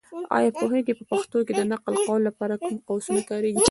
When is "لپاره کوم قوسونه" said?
2.29-3.21